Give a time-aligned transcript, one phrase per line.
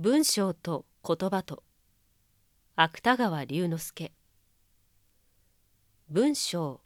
[0.00, 1.64] 文章と言葉と。
[2.76, 4.12] 芥川龍之介。
[6.08, 6.80] 文章。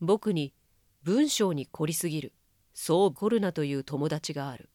[0.00, 0.52] 僕に
[1.04, 2.32] 文章に凝りすぎる。
[2.74, 4.68] そう凝るなという友達がある。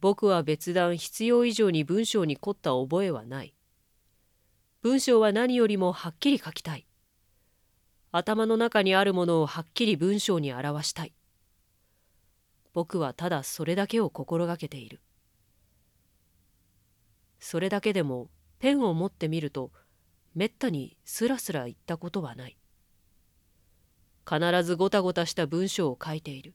[0.00, 3.54] 僕は別段必要以上に文章に凝った覚えはない。
[4.82, 6.88] 文章は何よりもはっきり書きたい。
[8.10, 11.12] 頭の中にあるものをはっきり文章に表したい。
[12.72, 15.00] 僕はただそれだけを心がけている。
[17.40, 19.72] それだけでもペンを持ってみると
[20.34, 22.56] めったにスラスラ言ったことはない。
[24.28, 26.54] 必ずごたごたした文章を書いている。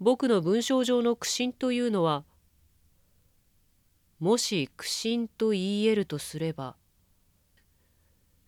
[0.00, 2.24] 僕の文章上の苦心というのは
[4.18, 6.74] もし苦心と言い得るとすれば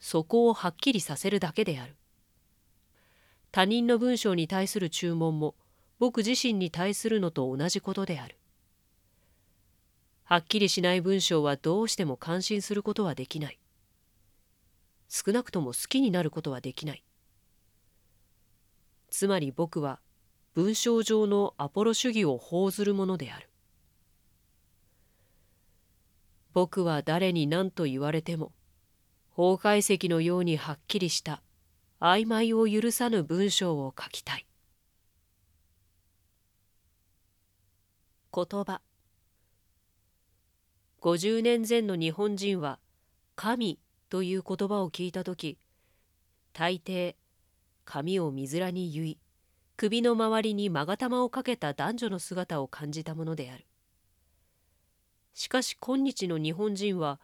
[0.01, 1.97] そこをはっきりさせるだけである。
[3.53, 5.55] 他人の文章に対する注文も
[5.99, 8.39] 僕自身に対するのと同じことである。
[10.33, 13.59] はっきりしない文章はどうしても感心することはできない。
[15.11, 17.05] 少なくとも好きになることはできない。
[19.11, 20.01] つまり僕は
[20.55, 23.51] 文章上のアポロ主義を報ずるものである。
[26.55, 28.53] 僕は誰に何と言われても
[29.29, 31.43] 法解石のようにはっきりした
[32.01, 34.47] 曖昧を許さぬ文章を書きたい。
[38.35, 38.81] 言葉。
[41.03, 42.79] 50年前の日本人は
[43.35, 45.59] 「神」という言葉を聞いた時
[46.53, 47.17] 大抵
[47.85, 49.19] 髪を水らに結い
[49.77, 53.67] 首の周りに勾玉をかけた男女の姿を感じたものである。
[55.35, 57.19] しかし今日の日本人は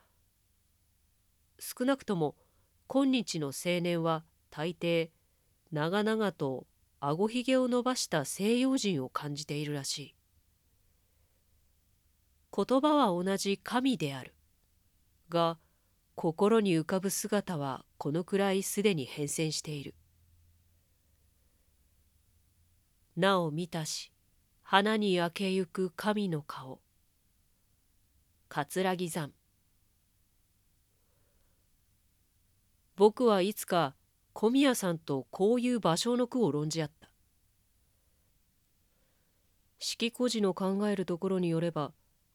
[1.60, 2.34] 少なくとも
[2.88, 5.10] 今日の青年は大抵
[5.70, 6.66] 長々と
[6.98, 10.17] あごひげを伸ばした西洋人を感じているらしい。
[12.58, 14.34] 言葉は同じ神である。
[15.28, 15.58] が、
[16.16, 19.94] 心に浮かぶ姿はこのくらいすでに変遷している。
[23.16, 24.10] なお見たし、
[24.64, 26.80] 花に焼けゆく神の顔。
[28.48, 29.30] 桂木山。
[32.96, 33.94] 僕はいつか
[34.32, 37.08] 小宮さんとこういう芭蕉の句を論じ合った。
[39.78, 41.92] 四季孤児の考えるところによれば、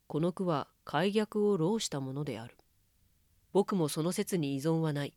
[0.08, 2.58] この句は改逆を浪したものである。
[3.52, 5.14] 僕もその説に依存はない。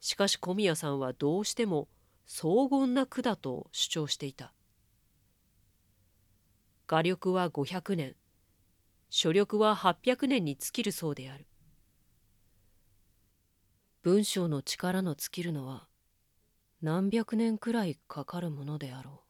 [0.00, 1.88] しかし小宮さんはどうしても
[2.26, 4.52] 荘厳な句だと主張していた。
[6.86, 8.16] 画力は500年、
[9.10, 11.46] 書力は800年に尽きるそうである。
[14.02, 15.86] 文章の力の尽きるのは
[16.80, 19.27] 何百年くらいかかるものであろう。